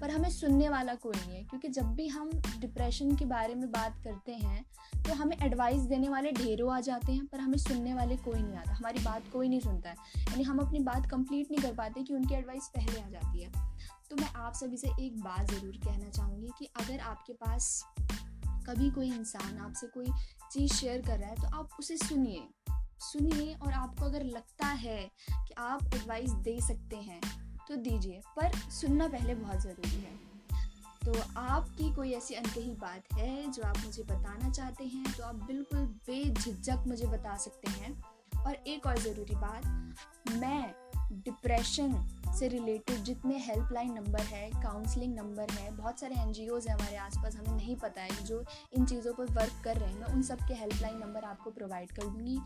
पर 0.01 0.11
हमें 0.11 0.29
सुनने 0.31 0.69
वाला 0.69 0.95
कोई 0.97 1.17
नहीं 1.17 1.37
है, 1.37 1.43
क्योंकि 1.45 1.69
जब 1.71 1.95
भी 1.95 2.07
हम 2.09 2.31
डिप्रेशन 2.59 3.15
के 3.17 3.25
बारे 3.27 3.55
में 3.55 3.71
बात 3.73 4.01
करते 4.05 4.33
हैं 4.35 4.65
तो 5.05 5.15
हमें 5.15 5.37
एडवाइस 5.37 5.83
देने 5.83 6.09
वाले 6.09 6.31
ढेरों 6.33 6.73
आ 6.75 6.81
जाते 6.81 7.13
हैं, 7.13 7.27
पर 7.27 7.41
हमें 7.41 7.59
सुनने 7.59 7.93
वाले 7.95 8.17
कोई 8.19 8.39
नहीं 8.39 8.57
आता। 8.57 8.75
हमारी 8.75 9.05
बात 9.05 9.31
कोई 9.33 9.49
नहीं 9.49 9.61
सुनता 9.61 9.91
है। 9.91 9.97
यानी 10.21 10.43
हम 10.43 10.59
अपनी 10.59 10.79
बात 10.81 11.07
कंप्लीट 11.11 11.51
नहीं 11.51 11.63
कर 11.63 11.75
पाते 11.75 12.03
कि 12.03 12.15
उनकी 12.15 12.35
एडवाइस 12.35 12.69
पहले 12.77 13.01
आ 13.01 13.09
जाती 13.11 13.43
है। 13.43 13.51
तो 14.11 14.17
मैं 14.17 14.33
आप 14.37 14.55
सभी 14.55 14.77
से 14.77 14.89
एक 15.01 15.21
बात 15.21 15.51
ज़रूर 15.51 15.77
कहना 15.85 16.09
चाहूँगी 16.09 16.51
कि 16.59 16.69
अगर 16.81 17.01
आपके 17.03 17.33
पास 17.35 17.85
कभी 18.67 18.91
कोई 18.91 19.11
इंसान 19.13 19.59
आपसे 19.59 19.87
कोई 19.87 20.07
चीज़ 20.53 20.73
शेयर 20.75 21.03
कर 21.03 21.19
रहा 21.19 21.31
है 21.31 21.37
तो 21.37 21.57
आप 21.57 21.77
उसे 21.81 21.97
सुनिए। 21.97 22.49
सुनिए 23.01 23.55
और 23.55 23.73
आपको 23.73 24.05
अगर 24.05 24.23
लगता 24.25 24.67
है 24.67 25.11
कि 25.31 25.55
आप 25.59 25.95
एडवाइस 25.95 26.31
दे 26.31 26.59
सकते 26.61 26.97
हैं 26.97 27.21
तो 27.69 27.77
दीजिए। 27.77 28.21
पर 28.37 28.59
सुनना 28.71 29.09
पहले 29.09 29.35
बहुत 29.35 29.61
ज़रूरी 29.61 29.97
है। 29.97 30.15
तो 31.05 31.15
आपकी 31.39 31.95
कोई 31.95 32.13
ऐसी 32.13 32.35
अनकही 32.35 32.71
बात 32.75 33.13
है 33.13 33.51
जो 33.53 33.63
आप 33.63 33.79
मुझे 33.79 34.03
बताना 34.03 34.51
चाहते 34.51 34.85
हैं 34.85 35.13
तो 35.13 35.25
आप 35.25 35.35
बिल्कुल 35.35 35.87
बेझिझक 36.07 36.85
मुझे 36.87 37.07
बता 37.07 37.37
सकते 37.37 37.71
हैं। 37.71 37.93
और 38.47 38.55
एक 38.67 38.87
और 38.87 38.99
ज़रूरी 38.99 39.35
बात, 39.35 39.65
मैं 40.33 40.75
डिप्रेशन 41.13 41.93
से 42.39 42.49
रिलेटेड 42.49 42.97
जितने 42.97 43.39
हेल्पलाइन 43.39 43.93
नंबर 43.93 44.21
है 44.21 44.51
काउंसलिंग 44.51 45.15
नंबर 45.15 45.51
है, 45.51 45.71
बहुत 45.77 46.01
सारे 46.01 46.15
एन 46.15 46.33
हैं 46.69 46.75
हमारे 46.75 46.97
आसपास, 46.97 47.37
हमें 47.37 47.57
नहीं 47.57 47.77
पता 47.77 48.03
है 48.03 48.25
जो 48.25 48.45
इन 48.77 48.87
चीज़ों 48.87 49.13
पर 49.15 49.25
वर्क 49.25 49.61
कर 49.65 49.77
रहे 49.77 49.91
हैं, 49.91 50.01
मैं 50.01 50.07
उन 50.07 50.23
सब 50.23 50.39
के 50.39 50.55
हेल्पलाइन 50.55 50.99
नंबर 50.99 51.25
आपको 51.25 51.51
प्रोवाइड 51.51 51.93
कर 51.93 52.03
दूँगी। 52.03 52.39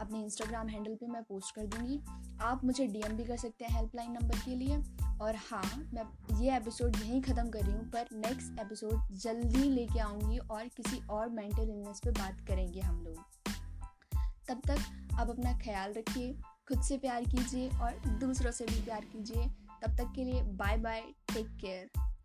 अपने 0.00 0.22
इंस्टाग्राम 0.22 0.68
हैंडल 0.68 0.94
पे 0.94 1.06
मैं 1.06 1.22
पोस्ट 1.22 1.54
कर 1.54 1.66
दूँगी। 1.66 2.00
आप 2.40 2.64
मुझे 2.64 2.86
डीएम 2.86 3.16
भी 3.16 3.24
कर 3.24 3.36
सकते 3.36 3.64
हैं 3.64 3.76
हेल्पलाइन 3.76 4.12
नंबर 4.12 4.38
के 4.38 4.54
लिए। 4.54 4.82
और 5.20 5.36
हाँ 5.36 5.90
मैं 5.94 6.04
ये 6.40 6.56
एपिसोड 6.56 6.96
यहीं 6.96 7.22
ख़त्म 7.22 7.48
कर 7.50 7.62
रही 7.62 7.72
हूँ, 7.72 7.90
पर 7.90 8.08
नेक्स्ट 8.12 8.60
एपिसोड 8.60 9.16
जल्दी 9.18 9.70
लेके 9.70 9.98
आऊँगी 9.98 10.38
और 10.38 10.68
किसी 10.76 11.02
और 11.10 11.28
मेंटल 11.28 11.62
इलनेस 11.62 12.00
पर 12.04 12.10
बात 12.10 12.46
करेंगे 12.48 12.80
हम 12.80 13.02
लोग। 13.04 13.45
तब 14.48 14.60
तक 14.66 14.78
आप 15.14 15.30
अपना 15.30 15.52
ख्याल 15.52 15.92
रखिए, 15.92 16.32
खुद 16.68 16.82
से 16.82 16.98
प्यार 16.98 17.24
कीजिए 17.24 17.68
और 17.68 17.92
दूसरों 18.08 18.50
से 18.50 18.64
भी 18.64 18.82
प्यार 18.82 19.00
कीजिए। 19.00 19.46
तब 19.82 19.96
तक 19.96 20.12
के 20.16 20.24
लिए 20.24 20.42
बाय 20.42 20.76
बाय 20.76 21.00
टेक 21.34 21.46
केयर। 21.60 22.15